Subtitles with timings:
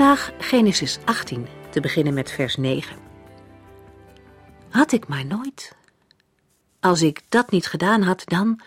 [0.00, 2.96] Vandaag Genesis 18, te beginnen met vers 9.
[4.68, 5.76] Had ik maar nooit.
[6.80, 8.60] Als ik dat niet gedaan had, dan.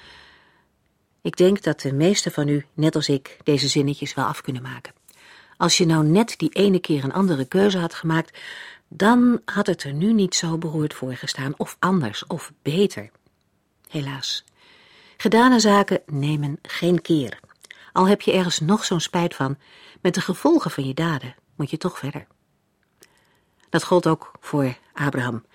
[1.22, 4.62] Ik denk dat de meesten van u, net als ik, deze zinnetjes wel af kunnen
[4.62, 4.94] maken.
[5.58, 8.38] Als je nou net die ene keer een andere keuze had gemaakt,
[8.88, 13.10] dan had het er nu niet zo beroerd voor gestaan, of anders, of beter.
[13.90, 14.44] Helaas,
[15.18, 17.40] gedane zaken nemen geen keer.
[17.94, 19.58] Al heb je ergens nog zo'n spijt van,
[20.02, 22.28] met de gevolgen van je daden moet je toch verder.
[23.70, 25.46] Dat gold ook voor Abraham.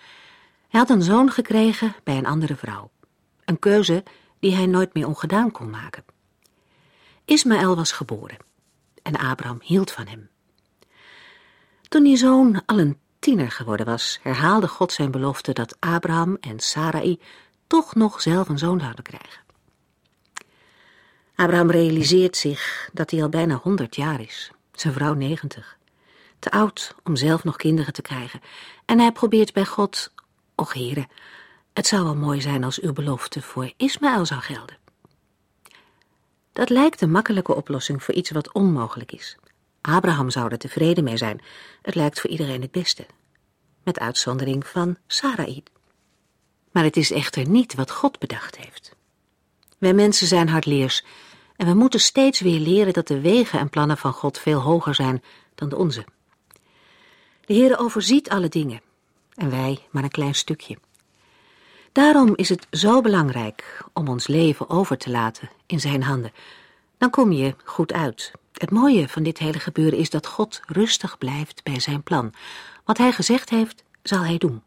[0.69, 2.91] Hij had een zoon gekregen bij een andere vrouw.
[3.45, 4.03] Een keuze
[4.39, 6.05] die hij nooit meer ongedaan kon maken.
[7.25, 8.37] Ismaël was geboren
[9.03, 10.29] en Abraham hield van hem.
[11.89, 16.61] Toen die zoon al een tiener geworden was, herhaalde God zijn belofte dat Abraham en
[16.61, 17.21] Sarai
[17.67, 19.48] toch nog zelf een zoon zouden krijgen.
[21.41, 25.79] Abraham realiseert zich dat hij al bijna honderd jaar is, zijn vrouw negentig.
[26.39, 28.41] Te oud om zelf nog kinderen te krijgen.
[28.85, 30.13] En hij probeert bij God,
[30.55, 31.09] och heren,
[31.73, 34.77] het zou wel mooi zijn als uw belofte voor Ismaël zou gelden.
[36.53, 39.37] Dat lijkt een makkelijke oplossing voor iets wat onmogelijk is.
[39.81, 41.41] Abraham zou er tevreden mee zijn.
[41.83, 43.07] Het lijkt voor iedereen het beste.
[43.83, 45.63] Met uitzondering van Sarai.
[46.71, 48.97] Maar het is echter niet wat God bedacht heeft.
[49.79, 51.05] Wij mensen zijn hardleers
[51.59, 54.95] en we moeten steeds weer leren dat de wegen en plannen van God veel hoger
[54.95, 55.23] zijn
[55.55, 56.05] dan de onze.
[57.45, 58.81] De Heere overziet alle dingen
[59.35, 60.79] en wij maar een klein stukje.
[61.93, 66.33] Daarom is het zo belangrijk om ons leven over te laten in zijn handen.
[66.99, 68.33] Dan kom je goed uit.
[68.53, 72.33] Het mooie van dit hele gebeuren is dat God rustig blijft bij zijn plan.
[72.85, 74.63] Wat hij gezegd heeft, zal hij doen.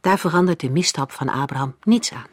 [0.00, 2.26] Daar verandert de misstap van Abraham niets aan.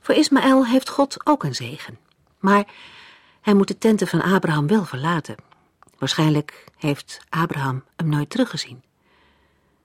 [0.00, 1.98] Voor Ismaël heeft God ook een zegen.
[2.38, 2.64] Maar
[3.40, 5.36] hij moet de tenten van Abraham wel verlaten.
[5.98, 8.82] Waarschijnlijk heeft Abraham hem nooit teruggezien.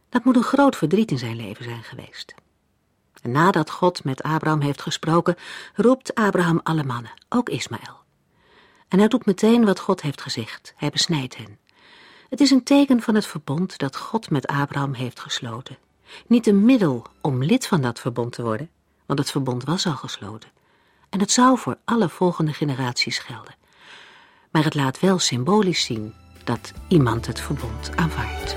[0.09, 2.33] Dat moet een groot verdriet in zijn leven zijn geweest.
[3.21, 5.35] Nadat God met Abraham heeft gesproken,
[5.75, 8.03] roept Abraham alle mannen, ook Ismaël.
[8.87, 10.73] En hij doet meteen wat God heeft gezegd.
[10.75, 11.59] Hij besnijdt hen.
[12.29, 15.77] Het is een teken van het verbond dat God met Abraham heeft gesloten.
[16.27, 18.69] Niet een middel om lid van dat verbond te worden,
[19.05, 20.49] want het verbond was al gesloten.
[21.09, 23.55] En het zou voor alle volgende generaties gelden.
[24.51, 28.55] Maar het laat wel symbolisch zien dat iemand het verbond aanvaardt.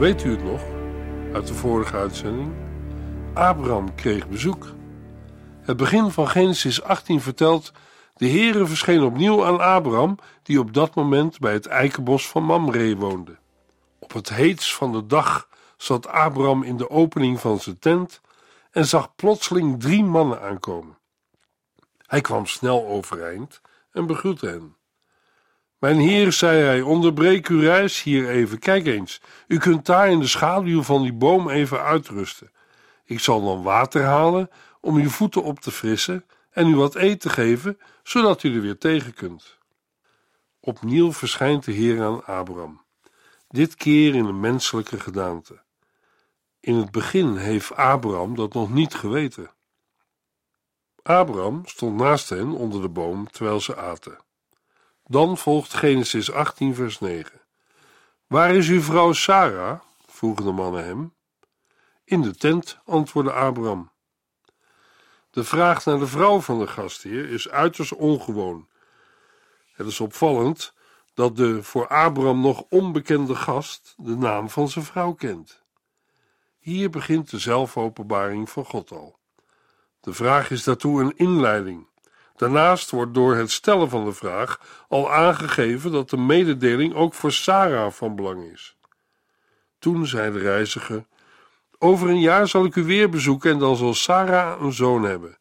[0.00, 0.62] Weet u het nog?
[1.32, 2.52] Uit de vorige uitzending.
[3.34, 4.66] Abraham kreeg bezoek.
[5.60, 7.72] Het begin van Genesis 18 vertelt:
[8.14, 12.96] De Heere verscheen opnieuw aan Abraham, die op dat moment bij het eikenbos van Mamre
[12.96, 13.38] woonde.
[13.98, 18.20] Op het heets van de dag zat Abraham in de opening van zijn tent
[18.70, 20.98] en zag plotseling drie mannen aankomen.
[22.06, 23.60] Hij kwam snel overeind
[23.92, 24.76] en begroette hen.
[25.80, 28.58] Mijn heer, zei hij, onderbreek uw reis hier even.
[28.58, 32.50] Kijk eens, u kunt daar in de schaduw van die boom even uitrusten.
[33.04, 34.50] Ik zal dan water halen
[34.80, 38.78] om uw voeten op te frissen en u wat eten geven, zodat u er weer
[38.78, 39.58] tegen kunt.
[40.60, 42.84] Opnieuw verschijnt de Heer aan Abraham,
[43.48, 45.62] dit keer in een menselijke gedaante.
[46.60, 49.50] In het begin heeft Abraham dat nog niet geweten.
[51.02, 54.18] Abraham stond naast hen onder de boom terwijl ze aten.
[55.10, 57.40] Dan volgt Genesis 18, vers 9.
[58.26, 59.80] Waar is uw vrouw Sarah?
[60.06, 61.14] vroegen de mannen hem.
[62.04, 63.90] In de tent, antwoordde Abraham.
[65.30, 68.68] De vraag naar de vrouw van de gastheer is uiterst ongewoon.
[69.72, 70.74] Het is opvallend
[71.14, 75.62] dat de voor Abraham nog onbekende gast de naam van zijn vrouw kent.
[76.58, 79.18] Hier begint de zelfopenbaring van God al.
[80.00, 81.89] De vraag is daartoe een inleiding.
[82.40, 87.32] Daarnaast wordt door het stellen van de vraag al aangegeven dat de mededeling ook voor
[87.32, 88.76] Sarah van belang is.
[89.78, 91.06] Toen zei de reiziger:
[91.78, 95.38] Over een jaar zal ik u weer bezoeken en dan zal Sarah een zoon hebben.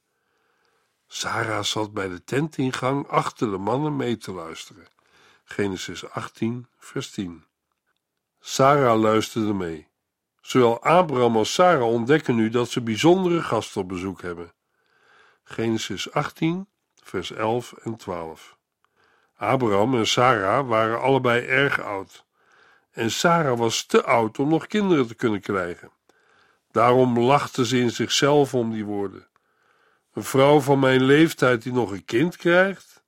[1.08, 4.88] Sarah zat bij de tentingang achter de mannen mee te luisteren.
[5.44, 7.44] Genesis 18, vers 10.
[8.40, 9.88] Sarah luisterde mee.
[10.42, 14.54] Zowel Abraham als Sarah ontdekken nu dat ze bijzondere gasten op bezoek hebben.
[15.44, 16.68] Genesis 18,
[17.10, 18.58] vers 11 en 12.
[19.36, 22.26] Abraham en Sarah waren allebei erg oud.
[22.92, 25.92] En Sarah was te oud om nog kinderen te kunnen krijgen.
[26.72, 29.28] Daarom lachte ze in zichzelf om die woorden.
[30.14, 33.04] Een vrouw van mijn leeftijd die nog een kind krijgt?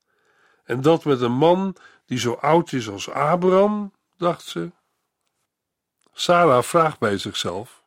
[0.63, 1.75] En dat met een man
[2.05, 4.71] die zo oud is als Abraham, dacht ze.
[6.13, 7.83] Sarah vraagt bij zichzelf: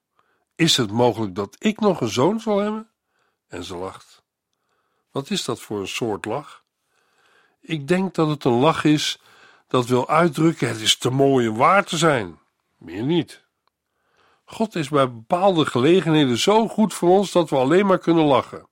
[0.55, 2.91] Is het mogelijk dat ik nog een zoon zal hebben?
[3.49, 4.14] En ze lacht.
[5.15, 6.63] Wat is dat voor een soort lach?
[7.61, 9.19] Ik denk dat het een lach is
[9.67, 12.39] dat wil uitdrukken: het is te mooi om waar te zijn.
[12.77, 13.45] Meer niet.
[14.45, 18.69] God is bij bepaalde gelegenheden zo goed voor ons dat we alleen maar kunnen lachen.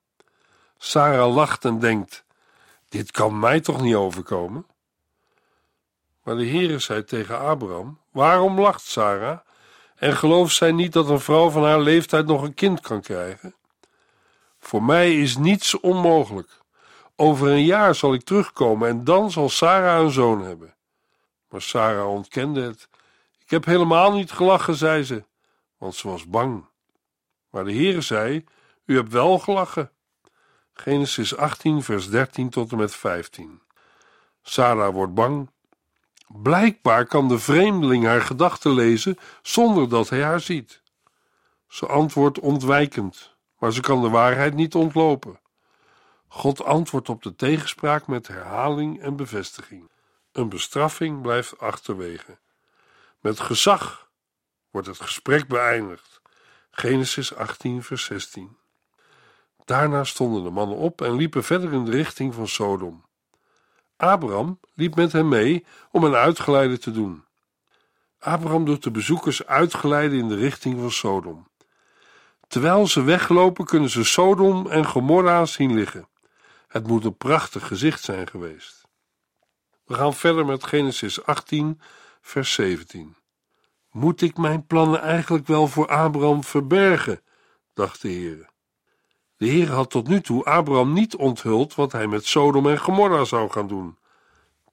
[0.79, 2.25] Sarah lacht en denkt:
[2.89, 4.67] Dit kan mij toch niet overkomen?
[6.23, 9.39] Maar de Heere zei tegen Abraham: Waarom lacht Sarah?
[9.95, 13.55] En gelooft zij niet dat een vrouw van haar leeftijd nog een kind kan krijgen?
[14.63, 16.61] Voor mij is niets onmogelijk.
[17.17, 20.75] Over een jaar zal ik terugkomen en dan zal Sarah een zoon hebben.
[21.49, 22.89] Maar Sarah ontkende het.
[23.39, 25.25] Ik heb helemaal niet gelachen, zei ze,
[25.79, 26.65] want ze was bang.
[27.51, 28.45] Maar de Heere zei:
[28.85, 29.91] U hebt wel gelachen.
[30.73, 33.63] Genesis 18, vers 13 tot en met 15.
[34.43, 35.51] Sarah wordt bang.
[36.27, 40.83] Blijkbaar kan de vreemdeling haar gedachten lezen zonder dat hij haar ziet.
[41.69, 43.32] Ze antwoordt ontwijkend,
[43.63, 45.41] maar ze kan de waarheid niet ontlopen.
[46.29, 49.91] God antwoordt op de tegenspraak met herhaling en bevestiging.
[50.33, 52.39] Een bestraffing blijft achterwege.
[53.21, 54.11] Met gezag
[54.71, 56.21] wordt het gesprek beëindigd.
[56.71, 58.57] Genesis 18, vers 16.
[59.65, 63.05] Daarna stonden de mannen op en liepen verder in de richting van Sodom.
[63.97, 67.25] Abraham liep met hen mee om een uitgeleide te doen.
[68.19, 71.51] Abraham doet de bezoekers uitgeleiden in de richting van Sodom.
[72.53, 76.09] Terwijl ze weglopen, kunnen ze Sodom en Gomorra zien liggen.
[76.69, 78.89] Het moet een prachtig gezicht zijn geweest.
[79.85, 81.81] We gaan verder met Genesis 18,
[82.21, 83.17] vers 17.
[83.91, 87.21] Moet ik mijn plannen eigenlijk wel voor Abraham verbergen?
[87.75, 88.49] dacht de Heer.
[89.37, 93.25] De Heer had tot nu toe Abraham niet onthuld wat hij met Sodom en Gomorra
[93.25, 93.99] zou gaan doen.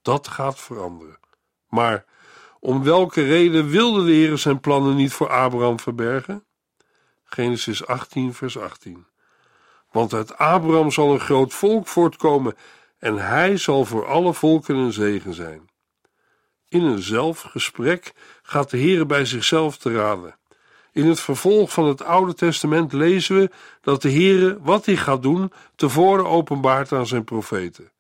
[0.02, 1.20] Dat gaat veranderen.
[1.68, 2.06] Maar
[2.60, 6.44] om welke reden wilde de Heer zijn plannen niet voor Abraham verbergen?
[7.30, 9.06] Genesis 18, vers 18.
[9.92, 12.56] Want uit Abraham zal een groot volk voortkomen
[13.00, 15.70] en hij zal voor alle volken een zegen zijn.
[16.68, 20.38] In een zelfgesprek gaat de Heer bij zichzelf te raden.
[20.92, 23.50] In het vervolg van het Oude Testament lezen we
[23.82, 27.92] dat de Heere wat hij gaat doen tevoren openbaart aan zijn profeten.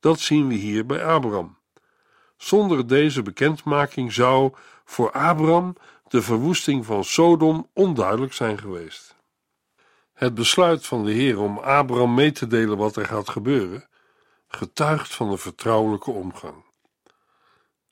[0.00, 1.56] Dat zien we hier bij Abraham.
[2.36, 4.52] Zonder deze bekendmaking zou
[4.84, 5.76] voor Abraham
[6.14, 9.16] de verwoesting van Sodom onduidelijk zijn geweest.
[10.12, 13.88] Het besluit van de Heer om Abraham mee te delen wat er gaat gebeuren,
[14.48, 16.64] getuigt van een vertrouwelijke omgang.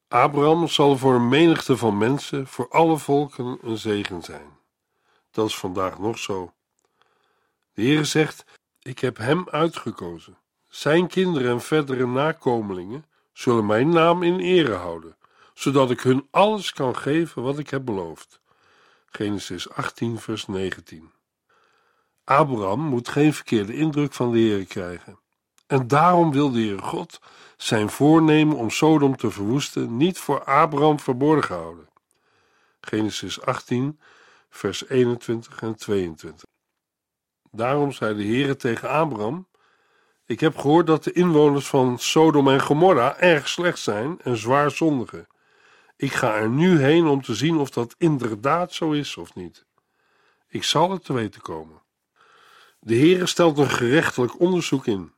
[0.08, 4.58] Abraham zal voor een menigte van mensen, voor alle volken, een zegen zijn.
[5.30, 6.52] Dat is vandaag nog zo.
[7.74, 8.44] De Heer zegt:
[8.82, 10.38] Ik heb hem uitgekozen.
[10.68, 15.16] Zijn kinderen en verdere nakomelingen zullen mijn naam in ere houden,
[15.62, 18.40] zodat ik hun alles kan geven wat ik heb beloofd.
[19.06, 21.12] Genesis 18, vers 19.
[22.24, 25.18] Abraham moet geen verkeerde indruk van de Heer krijgen.
[25.66, 27.20] En daarom wil de Heer God
[27.56, 31.88] zijn voornemen om Sodom te verwoesten niet voor Abraham verborgen houden.
[32.80, 34.00] Genesis 18,
[34.50, 36.44] vers 21 en 22.
[37.50, 39.48] Daarom zei de Heere tegen Abraham:
[40.26, 44.70] Ik heb gehoord dat de inwoners van Sodom en Gomorra erg slecht zijn en zwaar
[44.70, 45.26] zondigen.
[46.02, 49.64] Ik ga er nu heen om te zien of dat inderdaad zo is of niet.
[50.48, 51.82] Ik zal het te weten komen.
[52.80, 55.12] De Heere stelt een gerechtelijk onderzoek in.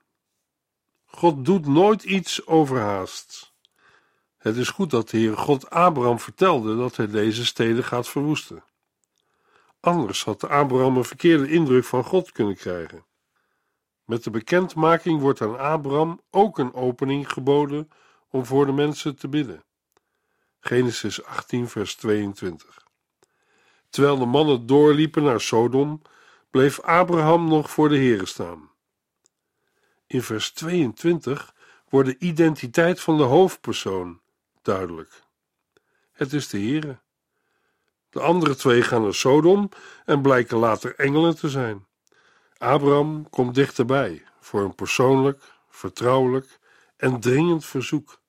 [1.05, 3.53] God doet nooit iets overhaast.
[4.39, 8.65] Het is goed dat de Heer God Abraham vertelde dat hij deze steden gaat verwoesten.
[9.81, 13.05] Anders had Abraham een verkeerde indruk van God kunnen krijgen.
[14.05, 17.91] Met de bekendmaking wordt aan Abraham ook een opening geboden
[18.29, 19.64] om voor de mensen te bidden.
[20.67, 22.87] Genesis 18, vers 22.
[23.91, 26.03] Terwijl de mannen doorliepen naar Sodom,
[26.51, 28.71] bleef Abraham nog voor de Heere staan.
[30.07, 31.55] In vers 22
[31.89, 34.21] wordt de identiteit van de hoofdpersoon
[34.63, 35.23] duidelijk.
[36.13, 36.99] Het is de Heere.
[38.11, 39.69] De andere twee gaan naar Sodom
[40.05, 41.87] en blijken later engelen te zijn.
[42.59, 46.59] Abraham komt dichterbij voor een persoonlijk, vertrouwelijk
[46.97, 48.21] en dringend verzoek.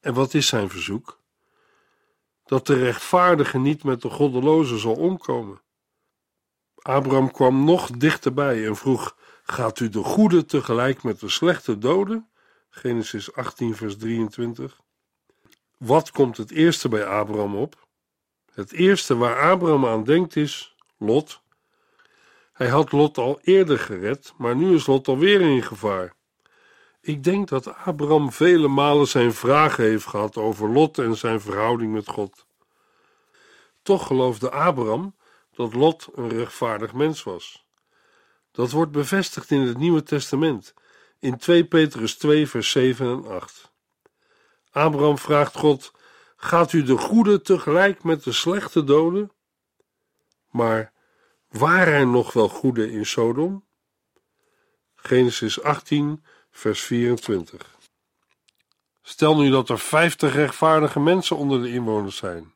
[0.00, 1.20] En wat is zijn verzoek?
[2.52, 5.60] Dat de rechtvaardige niet met de goddeloze zal omkomen.
[6.74, 12.30] Abraham kwam nog dichterbij en vroeg: Gaat u de goede tegelijk met de slechte doden?
[12.68, 14.80] Genesis 18, vers 23.
[15.78, 17.86] Wat komt het eerste bij Abraham op?
[18.52, 21.42] Het eerste waar Abraham aan denkt is Lot.
[22.52, 26.14] Hij had Lot al eerder gered, maar nu is Lot alweer in gevaar.
[27.04, 31.92] Ik denk dat Abraham vele malen zijn vragen heeft gehad over Lot en zijn verhouding
[31.92, 32.46] met God.
[33.82, 35.16] Toch geloofde Abraham
[35.54, 37.66] dat Lot een rechtvaardig mens was.
[38.52, 40.74] Dat wordt bevestigd in het Nieuwe Testament,
[41.18, 43.72] in 2 Petrus 2, vers 7 en 8.
[44.70, 45.92] Abraham vraagt God:
[46.36, 49.32] Gaat u de goede tegelijk met de slechte doden?
[50.50, 50.92] Maar
[51.48, 53.64] waren er nog wel goede in Sodom?
[54.94, 57.76] Genesis 18, vers 24.
[59.02, 62.54] Stel nu dat er vijftig rechtvaardige mensen onder de inwoners zijn.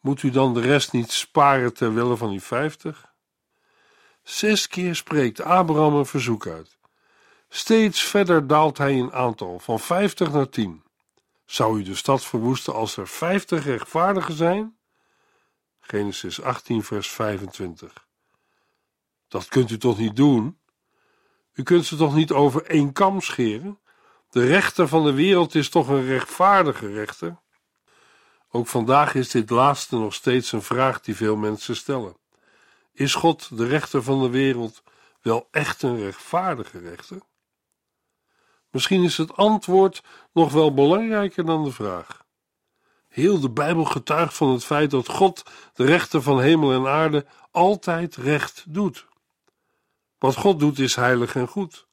[0.00, 3.12] Moet u dan de rest niet sparen ter wille van die vijftig?
[4.22, 6.78] Zes keer spreekt Abraham een verzoek uit.
[7.48, 10.82] Steeds verder daalt hij in aantal, van vijftig naar tien.
[11.44, 14.76] Zou u de stad verwoesten als er vijftig rechtvaardigen zijn?
[15.80, 18.06] Genesis 18, vers 25.
[19.28, 20.58] Dat kunt u toch niet doen?
[21.58, 23.78] U kunt ze toch niet over één kam scheren?
[24.30, 27.36] De rechter van de wereld is toch een rechtvaardige rechter?
[28.50, 32.16] Ook vandaag is dit laatste nog steeds een vraag die veel mensen stellen.
[32.92, 34.82] Is God, de rechter van de wereld,
[35.22, 37.20] wel echt een rechtvaardige rechter?
[38.70, 42.24] Misschien is het antwoord nog wel belangrijker dan de vraag.
[43.08, 45.42] Heel de Bijbel getuigt van het feit dat God,
[45.74, 49.07] de rechter van hemel en aarde, altijd recht doet.
[50.18, 51.86] Wat God doet is heilig en goed.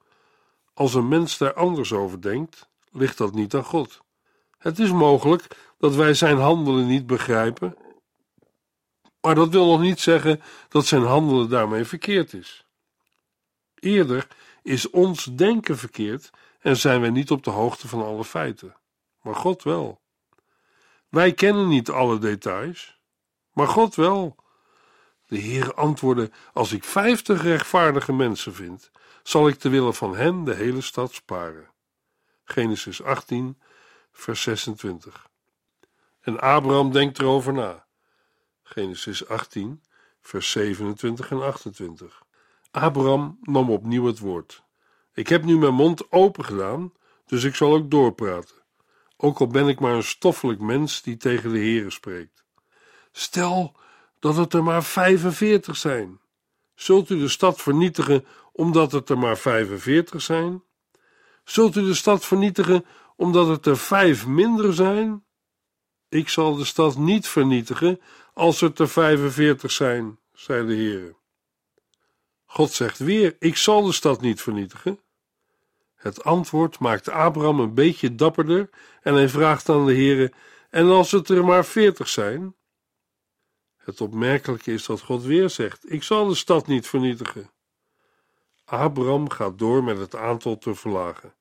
[0.73, 4.01] Als een mens daar anders over denkt, ligt dat niet aan God.
[4.57, 7.77] Het is mogelijk dat wij zijn handelen niet begrijpen,
[9.21, 12.65] maar dat wil nog niet zeggen dat zijn handelen daarmee verkeerd is.
[13.75, 14.27] Eerder
[14.63, 16.29] is ons denken verkeerd
[16.59, 18.75] en zijn wij niet op de hoogte van alle feiten,
[19.21, 20.01] maar God wel.
[21.09, 22.99] Wij kennen niet alle details,
[23.51, 24.35] maar God wel.
[25.27, 28.91] De Heer antwoordde: Als ik vijftig rechtvaardige mensen vind,
[29.23, 31.69] zal ik te willen van hen de hele stad sparen.
[32.43, 33.61] Genesis 18,
[34.11, 35.27] vers 26.
[36.21, 37.85] En Abraham denkt erover na.
[38.63, 39.83] Genesis 18,
[40.21, 42.23] vers 27 en 28.
[42.71, 44.63] Abraham nam opnieuw het woord.
[45.13, 46.93] Ik heb nu mijn mond open gedaan,
[47.25, 48.55] dus ik zal ook doorpraten.
[49.17, 52.43] Ook al ben ik maar een stoffelijk mens die tegen de Heere spreekt.
[53.11, 53.75] Stel
[54.25, 56.19] dat het er maar 45 zijn.
[56.75, 60.63] Zult u de stad vernietigen omdat het er maar 45 zijn?
[61.43, 65.25] Zult u de stad vernietigen omdat het er vijf minder zijn?
[66.09, 68.01] Ik zal de stad niet vernietigen
[68.33, 71.15] als het er 45 zijn, zei de Heer.
[72.45, 74.99] God zegt weer: Ik zal de stad niet vernietigen.
[75.95, 78.69] Het antwoord maakt Abraham een beetje dapperder
[79.01, 80.33] en hij vraagt aan de Heer:
[80.69, 82.55] En als het er maar 40 zijn?
[83.85, 87.49] Het opmerkelijke is dat God weer zegt: Ik zal de stad niet vernietigen.
[88.63, 91.33] Abraham gaat door met het aantal te verlagen.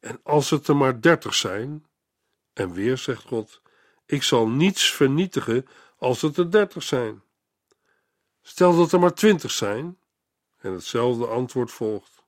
[0.00, 1.86] En als het er maar dertig zijn,
[2.52, 3.62] en weer zegt God:
[4.06, 7.22] Ik zal niets vernietigen als het er dertig zijn.
[8.42, 9.98] Stel dat er maar twintig zijn,
[10.58, 12.22] en hetzelfde antwoord volgt.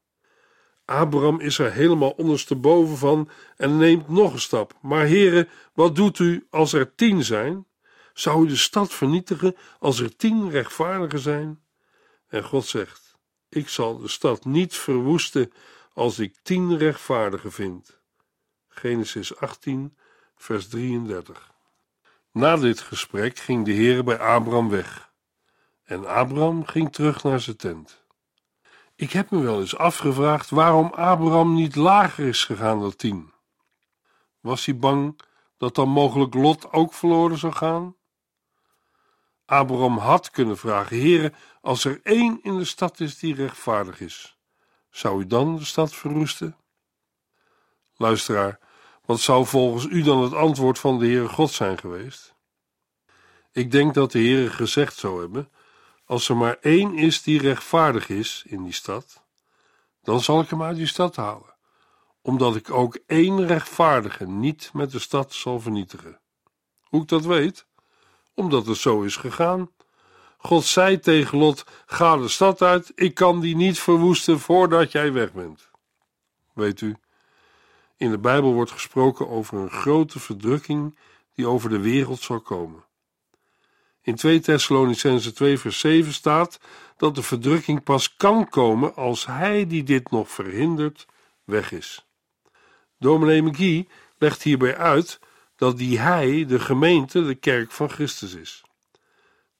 [0.84, 4.78] Abraham is er helemaal ondersteboven van en neemt nog een stap.
[4.82, 7.66] Maar heren, wat doet u als er tien zijn?
[8.20, 11.62] Zou u de stad vernietigen als er tien rechtvaardigen zijn?
[12.28, 13.16] En God zegt:
[13.48, 15.52] Ik zal de stad niet verwoesten
[15.92, 17.98] als ik tien rechtvaardigen vind.
[18.68, 19.96] Genesis 18,
[20.36, 21.52] vers 33.
[22.32, 25.12] Na dit gesprek ging de Heer bij Abraham weg.
[25.84, 28.04] En Abraham ging terug naar zijn tent.
[28.94, 33.32] Ik heb me wel eens afgevraagd waarom Abraham niet lager is gegaan dan tien.
[34.40, 35.20] Was hij bang
[35.56, 37.98] dat dan mogelijk Lot ook verloren zou gaan?
[39.50, 44.38] Abraham had kunnen vragen: Heere, als er één in de stad is die rechtvaardig is,
[44.90, 46.56] zou u dan de stad verroesten?
[47.96, 48.58] Luisteraar,
[49.04, 52.34] wat zou volgens u dan het antwoord van de Heere God zijn geweest?
[53.52, 55.48] Ik denk dat de Heere gezegd zou hebben:
[56.04, 59.24] Als er maar één is die rechtvaardig is in die stad,
[60.02, 61.54] dan zal ik hem uit die stad halen,
[62.22, 66.20] omdat ik ook één rechtvaardige niet met de stad zal vernietigen.
[66.80, 67.68] Hoe ik dat weet?
[68.34, 69.70] Omdat het zo is gegaan.
[70.38, 75.12] God zei tegen Lot: Ga de stad uit, ik kan die niet verwoesten voordat jij
[75.12, 75.68] weg bent.
[76.52, 76.96] Weet u,
[77.96, 80.98] in de Bijbel wordt gesproken over een grote verdrukking
[81.34, 82.84] die over de wereld zal komen.
[84.02, 86.60] In 2 Thessalonicense 2 vers 7 staat
[86.96, 91.06] dat de verdrukking pas kan komen als hij die dit nog verhindert
[91.44, 92.06] weg is.
[92.98, 95.20] Dominee McGee legt hierbij uit
[95.60, 98.62] dat die hij de gemeente, de kerk van Christus is.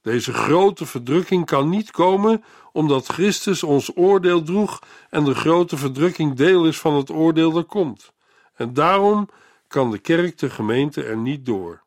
[0.02, 4.78] Deze grote verdrukking kan niet komen omdat Christus ons oordeel droeg
[5.10, 8.12] en de grote verdrukking deel is van het oordeel dat komt.
[8.54, 9.28] En daarom
[9.66, 11.82] kan de kerk, de gemeente, er niet door.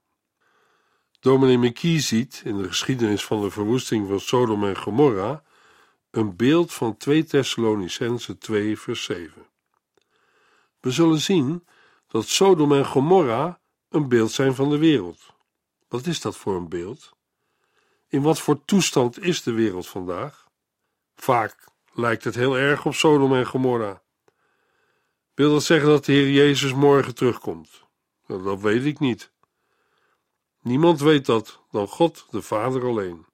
[1.19, 5.43] Dominee McKee ziet in de geschiedenis van de verwoesting van Sodom en Gomorra
[6.11, 9.45] een beeld van 2 Thessalonicense 2 vers 7.
[10.79, 11.67] We zullen zien
[12.07, 13.61] dat Sodom en Gomorra
[13.93, 15.33] een beeld zijn van de wereld.
[15.87, 17.13] Wat is dat voor een beeld?
[18.07, 20.47] In wat voor toestand is de wereld vandaag?
[21.15, 24.01] Vaak lijkt het heel erg op Sodom en Gomorra.
[25.33, 27.83] Wil dat zeggen dat de Heer Jezus morgen terugkomt?
[28.27, 29.31] Nou, dat weet ik niet.
[30.61, 33.25] Niemand weet dat dan God, de Vader alleen.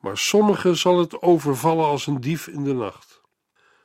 [0.00, 3.20] Maar sommigen zal het overvallen als een dief in de nacht.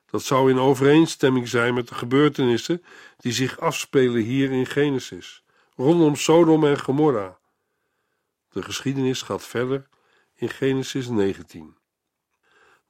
[0.05, 2.83] Dat zou in overeenstemming zijn met de gebeurtenissen
[3.17, 5.43] die zich afspelen hier in Genesis,
[5.77, 7.37] rondom Sodom en Gomorra.
[8.49, 9.89] De geschiedenis gaat verder
[10.35, 11.77] in Genesis 19.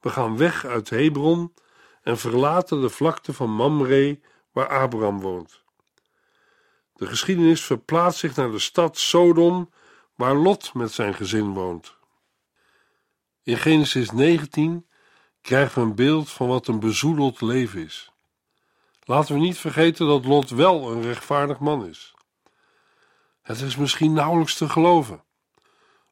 [0.00, 1.54] We gaan weg uit Hebron
[2.02, 4.20] en verlaten de vlakte van Mamre,
[4.52, 5.62] waar Abraham woont.
[6.92, 9.70] De geschiedenis verplaatst zich naar de stad Sodom,
[10.14, 11.96] waar Lot met zijn gezin woont.
[13.42, 14.86] In Genesis 19
[15.40, 18.12] krijgen we een beeld van wat een bezoedeld leven is.
[19.04, 22.16] Laten we niet vergeten dat Lot wel een rechtvaardig man is.
[23.48, 25.24] Het is misschien nauwelijks te geloven.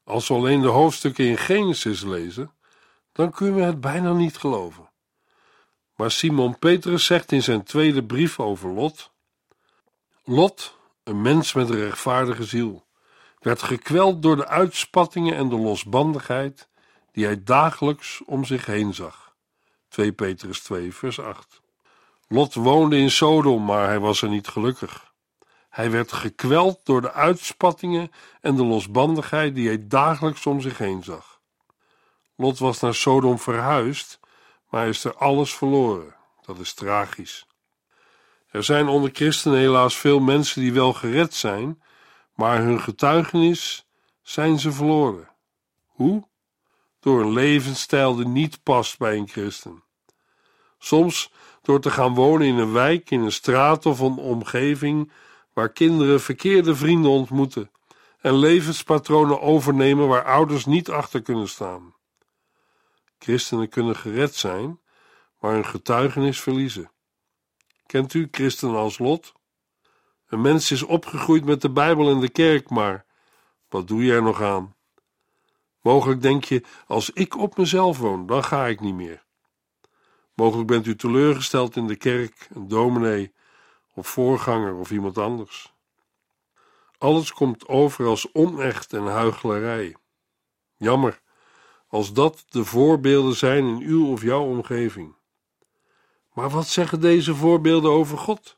[0.03, 2.51] Als we alleen de hoofdstukken in Genesis lezen,
[3.11, 4.89] dan kunnen we het bijna niet geloven.
[5.95, 9.11] Maar Simon Petrus zegt in zijn tweede brief over Lot:
[10.23, 12.85] Lot, een mens met een rechtvaardige ziel,
[13.39, 16.67] werd gekweld door de uitspattingen en de losbandigheid
[17.11, 19.35] die hij dagelijks om zich heen zag.
[19.87, 21.61] 2 Petrus 2, vers 8.
[22.27, 25.06] Lot woonde in Sodom, maar hij was er niet gelukkig.
[25.77, 28.11] Hij werd gekweld door de uitspattingen
[28.41, 31.39] en de losbandigheid die hij dagelijks om zich heen zag.
[32.35, 34.19] Lot was naar Sodom verhuisd,
[34.69, 36.15] maar hij is er alles verloren.
[36.45, 37.47] Dat is tragisch.
[38.47, 41.81] Er zijn onder christenen helaas veel mensen die wel gered zijn,
[42.35, 43.87] maar hun getuigenis
[44.21, 45.29] zijn ze verloren.
[45.85, 46.27] Hoe?
[46.99, 49.83] Door een levensstijl die niet past bij een christen.
[50.77, 55.11] Soms door te gaan wonen in een wijk, in een straat of een omgeving
[55.57, 57.71] waar kinderen verkeerde vrienden ontmoeten
[58.19, 61.95] en levenspatronen overnemen waar ouders niet achter kunnen staan.
[63.19, 64.79] Christenen kunnen gered zijn,
[65.39, 66.91] maar hun getuigenis verliezen.
[67.85, 69.33] Kent u christenen als Lot?
[70.27, 73.05] Een mens is opgegroeid met de Bijbel en de kerk, maar
[73.69, 74.75] wat doe je er nog aan?
[75.81, 79.23] Mogelijk denk je, als ik op mezelf woon, dan ga ik niet meer.
[80.33, 83.35] Mogelijk bent u teleurgesteld in de kerk, een dominee
[83.97, 85.73] of voorganger of iemand anders.
[86.97, 89.95] Alles komt over als onecht en huichelarij.
[90.75, 91.21] Jammer,
[91.87, 95.15] als dat de voorbeelden zijn in uw of jouw omgeving.
[96.33, 98.57] Maar wat zeggen deze voorbeelden over God?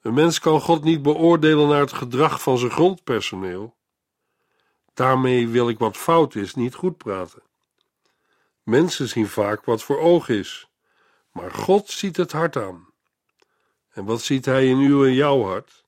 [0.00, 3.76] Een mens kan God niet beoordelen naar het gedrag van zijn grondpersoneel.
[4.94, 7.42] Daarmee wil ik wat fout is niet goed praten.
[8.62, 10.68] Mensen zien vaak wat voor oog is,
[11.32, 12.85] maar God ziet het hart aan.
[13.96, 15.84] En wat ziet Hij in uw en jouw hart?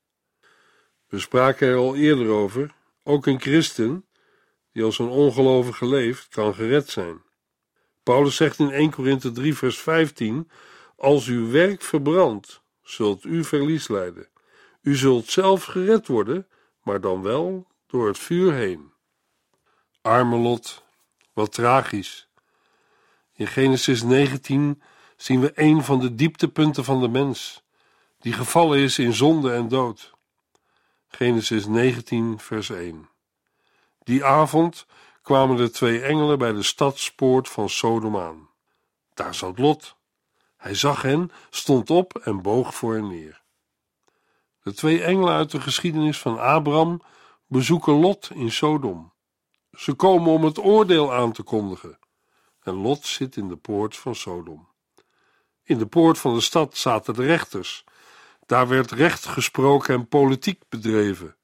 [1.08, 4.06] We spraken er al eerder over, ook een christen
[4.72, 7.22] die als een ongelovige leeft, kan gered zijn.
[8.02, 10.50] Paulus zegt in 1 Korinthe 3 vers 15,
[10.96, 14.28] als uw werk verbrandt, zult u verlies lijden.
[14.82, 16.46] U zult zelf gered worden,
[16.82, 18.92] maar dan wel door het vuur heen.
[20.00, 20.84] Arme Lot,
[21.32, 22.28] wat tragisch.
[23.34, 24.82] In Genesis 19
[25.16, 27.66] zien we een van de dieptepunten van de mens,
[28.18, 30.12] die gevallen is in zonde en dood.
[31.08, 33.08] Genesis 19, vers 1.
[34.04, 34.86] Die avond
[35.22, 38.48] kwamen de twee engelen bij de stadspoort van Sodom aan.
[39.14, 39.96] Daar zat Lot.
[40.56, 43.42] Hij zag hen, stond op en boog voor hen neer.
[44.62, 47.02] De twee engelen uit de geschiedenis van Abraham
[47.46, 49.12] bezoeken Lot in Sodom.
[49.72, 51.98] Ze komen om het oordeel aan te kondigen.
[52.62, 54.68] En Lot zit in de poort van Sodom.
[55.62, 57.84] In de poort van de stad zaten de rechters.
[58.48, 61.36] Daar werd recht gesproken en politiek bedreven.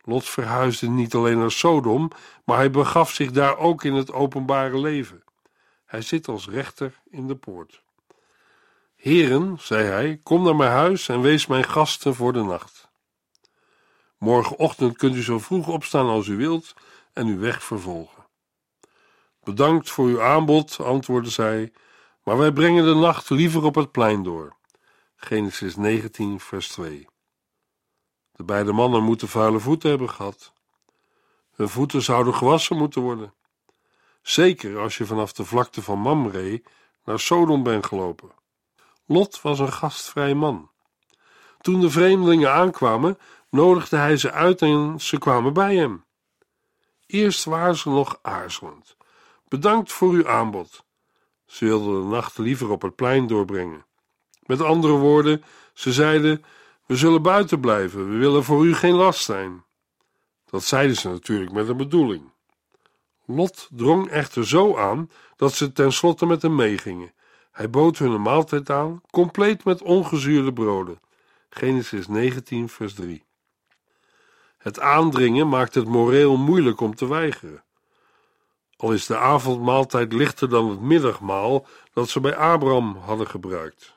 [0.00, 2.10] Lot verhuisde niet alleen naar Sodom,
[2.44, 5.24] maar hij begaf zich daar ook in het openbare leven.
[5.84, 7.82] Hij zit als rechter in de poort.
[8.96, 12.88] Heren, zei hij, kom naar mijn huis en wees mijn gasten voor de nacht.
[14.18, 16.74] Morgenochtend kunt u zo vroeg opstaan als u wilt
[17.12, 18.26] en uw weg vervolgen.
[19.42, 21.72] Bedankt voor uw aanbod, antwoordde zij,
[22.22, 24.56] maar wij brengen de nacht liever op het plein door.
[25.18, 27.06] Genesis 19, vers 2.
[28.32, 30.52] De beide mannen moeten vuile voeten hebben gehad.
[31.54, 33.34] Hun voeten zouden gewassen moeten worden.
[34.22, 36.62] Zeker als je vanaf de vlakte van Mamre
[37.04, 38.30] naar Sodom bent gelopen.
[39.04, 40.70] Lot was een gastvrij man.
[41.60, 43.18] Toen de vreemdelingen aankwamen,
[43.50, 46.04] nodigde hij ze uit en ze kwamen bij hem.
[47.06, 48.96] Eerst waren ze nog aarzelend.
[49.48, 50.84] Bedankt voor uw aanbod.
[51.46, 53.85] Ze wilden de nacht liever op het plein doorbrengen.
[54.46, 55.42] Met andere woorden,
[55.74, 56.44] ze zeiden:
[56.86, 59.64] We zullen buiten blijven, we willen voor u geen last zijn.
[60.50, 62.32] Dat zeiden ze natuurlijk met een bedoeling.
[63.26, 67.14] Lot drong echter zo aan dat ze tenslotte met hem meegingen.
[67.50, 71.00] Hij bood hun een maaltijd aan, compleet met ongezuurde broden.
[71.50, 73.24] Genesis 19, vers 3.
[74.58, 77.64] Het aandringen maakt het moreel moeilijk om te weigeren.
[78.76, 83.95] Al is de avondmaaltijd lichter dan het middagmaal dat ze bij Abraham hadden gebruikt.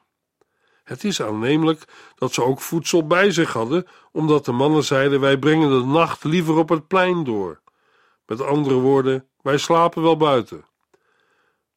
[0.89, 1.83] Het is aannemelijk
[2.15, 6.23] dat ze ook voedsel bij zich hadden, omdat de mannen zeiden: Wij brengen de nacht
[6.23, 7.61] liever op het plein door.
[8.25, 10.65] Met andere woorden, wij slapen wel buiten.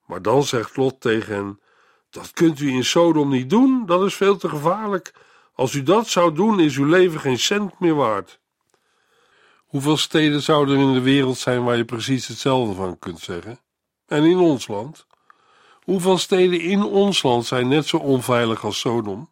[0.06, 1.60] Maar dan zegt Lot tegen hen:
[2.10, 5.14] Dat kunt u in Sodom niet doen, dat is veel te gevaarlijk.
[5.54, 8.40] Als u dat zou doen, is uw leven geen cent meer waard.
[9.56, 13.58] Hoeveel steden zouden er in de wereld zijn waar je precies hetzelfde van kunt zeggen?
[14.06, 15.06] En in ons land?
[15.84, 19.30] Hoeveel steden in ons land zijn net zo onveilig als Sodom?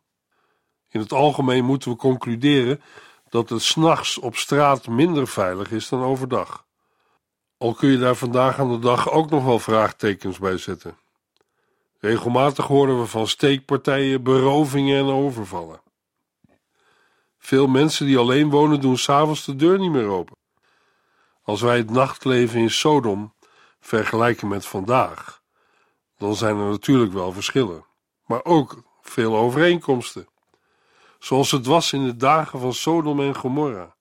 [0.89, 2.83] In het algemeen moeten we concluderen
[3.29, 6.67] dat het s'nachts op straat minder veilig is dan overdag.
[7.59, 10.97] Al kun je daar vandaag aan de dag ook nog wel vraagtekens bij zetten.
[11.99, 15.81] Regelmatig horen we van steekpartijen, berovingen en overvallen.
[17.39, 20.37] Veel mensen die alleen wonen doen s'avonds de deur niet meer open.
[21.43, 23.35] Als wij het nachtleven in Sodom
[23.81, 25.40] vergelijken met vandaag,
[26.21, 27.87] dan zijn er natuurlijk wel verschillen,
[28.27, 30.29] maar ook veel overeenkomsten.
[31.19, 33.97] Zoals het was in de dagen van Sodom en Gomorra,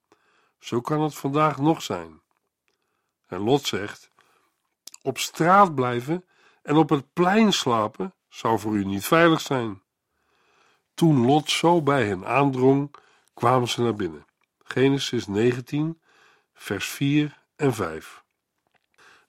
[0.60, 2.22] zo kan het vandaag nog zijn.
[3.28, 4.12] En Lot zegt:
[5.02, 6.26] Op straat blijven
[6.62, 9.82] en op het plein slapen zou voor u niet veilig zijn.
[10.94, 12.96] Toen Lot zo bij hen aandrong,
[13.34, 14.26] kwamen ze naar binnen.
[14.64, 16.02] Genesis 19,
[16.54, 18.24] vers 4 en 5.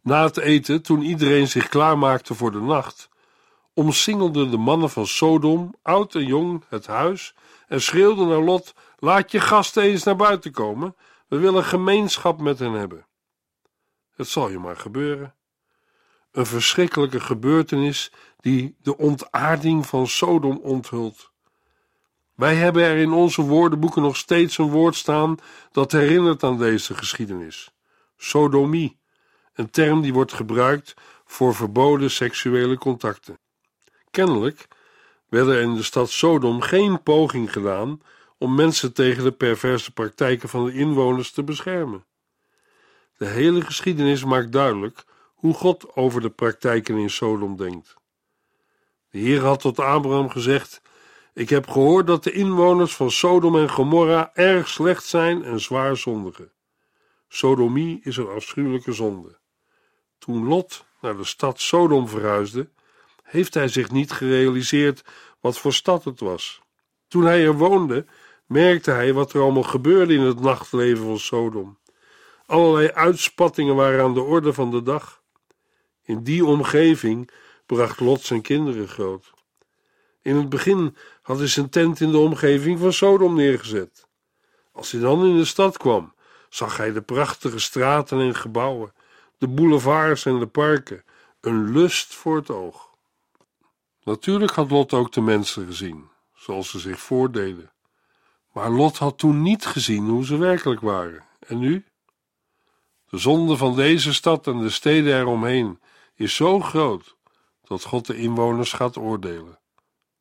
[0.03, 3.09] Na het eten, toen iedereen zich klaarmaakte voor de nacht,
[3.75, 7.35] omsingelden de mannen van Sodom, oud en jong, het huis
[7.69, 10.97] en schreeuwden naar Lot: Laat je gasten eens naar buiten komen,
[11.29, 13.07] we willen gemeenschap met hen hebben.
[14.11, 15.35] Het zal je maar gebeuren.
[16.33, 21.31] Een verschrikkelijke gebeurtenis die de ontaarding van Sodom onthult.
[22.35, 25.37] Wij hebben er in onze woordenboeken nog steeds een woord staan
[25.73, 27.73] dat herinnert aan deze geschiedenis:
[28.17, 29.00] sodomie,
[29.55, 33.39] een term die wordt gebruikt voor verboden seksuele contacten.
[34.11, 34.69] Kennelijk
[35.29, 38.03] werd er in de stad Sodom geen poging gedaan
[38.39, 42.05] om mensen tegen de perverse praktijken van de inwoners te beschermen.
[43.17, 47.95] De hele geschiedenis maakt duidelijk hoe God over de praktijken in Sodom denkt.
[49.11, 50.83] De Heer had tot Abraham gezegd:
[51.35, 55.97] Ik heb gehoord dat de inwoners van Sodom en Gomorra erg slecht zijn en zwaar
[55.97, 56.53] zondigen.
[57.29, 59.40] Sodomie is een afschuwelijke zonde.
[60.21, 62.69] Toen Lot naar de stad Sodom verhuisde,
[63.23, 65.05] heeft hij zich niet gerealiseerd
[65.41, 66.61] wat voor stad het was.
[67.09, 68.07] Toen hij er woonde,
[68.47, 71.79] merkte hij wat er allemaal gebeurde in het nachtleven van Sodom.
[72.47, 75.23] Allerlei uitspattingen waren aan de orde van de dag.
[76.03, 77.31] In die omgeving
[77.67, 79.33] bracht Lot zijn kinderen groot.
[80.23, 84.09] In het begin had hij zijn tent in de omgeving van Sodom neergezet.
[84.73, 86.15] Als hij dan in de stad kwam,
[86.49, 88.93] zag hij de prachtige straten en gebouwen,
[89.41, 91.05] de boulevards en de parken,
[91.41, 92.91] een lust voor het oog.
[94.03, 97.73] Natuurlijk had Lot ook de mensen gezien, zoals ze zich voordeden.
[98.53, 101.25] Maar Lot had toen niet gezien hoe ze werkelijk waren.
[101.39, 101.85] En nu?
[103.09, 105.81] De zonde van deze stad en de steden eromheen
[106.15, 107.17] is zo groot
[107.65, 109.59] dat God de inwoners gaat oordelen.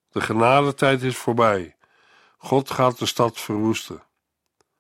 [0.10, 1.76] De genadetijd is voorbij.
[2.38, 4.04] God gaat de stad verwoesten.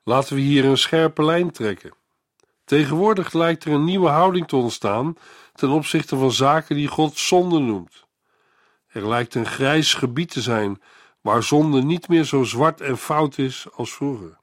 [0.04, 1.93] Laten we hier een scherpe lijn trekken.
[2.69, 5.15] Tegenwoordig lijkt er een nieuwe houding te ontstaan
[5.53, 8.08] ten opzichte van zaken die God zonde noemt.
[8.88, 10.82] Er lijkt een grijs gebied te zijn
[11.21, 14.38] waar zonde niet meer zo zwart en fout is als vroeger.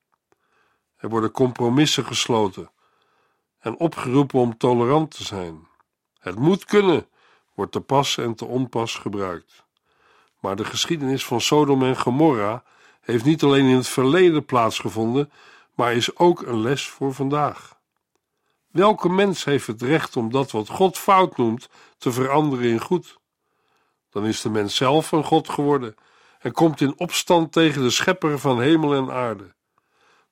[0.96, 2.70] Er worden compromissen gesloten
[3.58, 5.68] en opgeroepen om tolerant te zijn.
[6.18, 7.08] Het moet kunnen,
[7.54, 9.64] wordt te pas en te onpas gebruikt.
[10.40, 12.62] Maar de geschiedenis van Sodom en Gomorra
[13.00, 15.30] heeft niet alleen in het verleden plaatsgevonden,
[15.74, 17.75] maar is ook een les voor vandaag.
[18.76, 23.18] Welke mens heeft het recht om dat wat God fout noemt te veranderen in goed?
[24.10, 25.94] Dan is de mens zelf een God geworden
[26.38, 29.54] en komt in opstand tegen de schepper van hemel en aarde.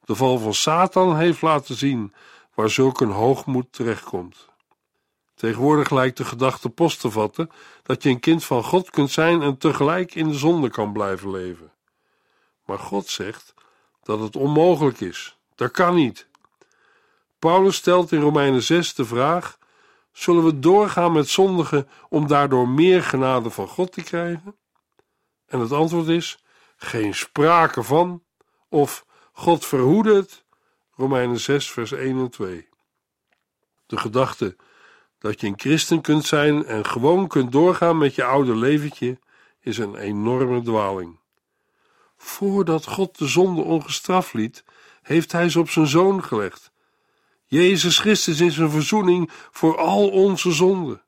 [0.04, 2.14] De val van Satan heeft laten zien
[2.54, 4.48] waar zulk een hoogmoed terechtkomt.
[5.34, 7.50] Tegenwoordig lijkt de gedachte post te vatten
[7.82, 11.30] dat je een kind van God kunt zijn en tegelijk in de zonde kan blijven
[11.30, 11.72] leven.
[12.64, 13.54] Maar God zegt
[14.02, 15.38] dat het onmogelijk is.
[15.54, 16.32] Dat kan niet.
[17.44, 19.58] Paulus stelt in Romeinen 6 de vraag:
[20.12, 24.56] zullen we doorgaan met zondigen om daardoor meer genade van God te krijgen?
[25.46, 26.44] En het antwoord is:
[26.76, 28.22] geen sprake van,
[28.68, 30.44] of God verhoede het.
[30.96, 32.68] Romeinen 6, vers 1 en 2.
[33.86, 34.56] De gedachte
[35.18, 39.18] dat je een christen kunt zijn en gewoon kunt doorgaan met je oude leventje
[39.60, 41.18] is een enorme dwaling.
[42.16, 44.64] Voordat God de zonde ongestraft liet,
[45.02, 46.72] heeft hij ze op zijn zoon gelegd.
[47.54, 51.02] Jezus Christus is een verzoening voor al onze zonden.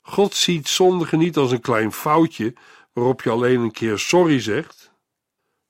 [0.00, 2.54] God ziet zondigen niet als een klein foutje
[2.92, 4.92] waarop je alleen een keer sorry zegt.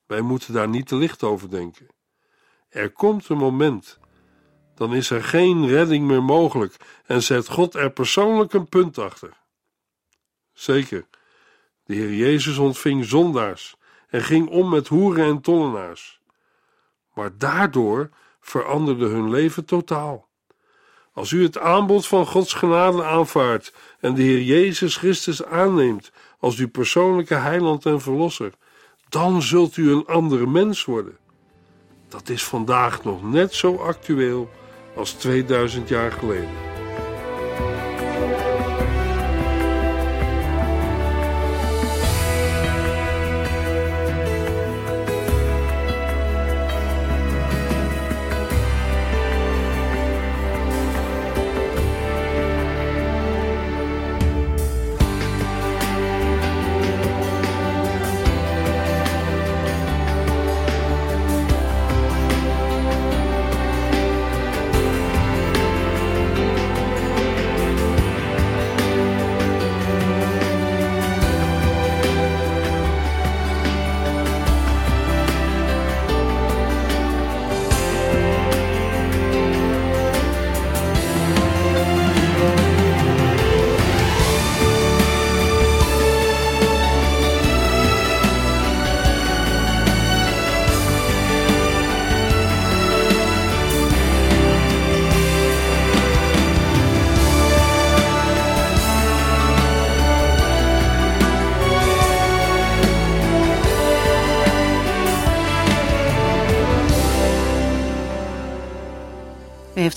[0.07, 1.87] Wij moeten daar niet te licht over denken.
[2.69, 3.99] Er komt een moment,
[4.75, 9.37] dan is er geen redding meer mogelijk en zet God er persoonlijk een punt achter.
[10.53, 11.07] Zeker,
[11.85, 13.77] de Heer Jezus ontving zondaars
[14.09, 16.21] en ging om met hoeren en tollenaars.
[17.15, 18.11] Maar daardoor
[18.47, 20.29] veranderde hun leven totaal.
[21.13, 26.59] Als u het aanbod van Gods genade aanvaardt en de Heer Jezus Christus aanneemt als
[26.59, 28.53] uw persoonlijke heiland en verlosser,
[29.09, 31.19] dan zult u een andere mens worden.
[32.09, 34.51] Dat is vandaag nog net zo actueel
[34.97, 36.76] als 2000 jaar geleden.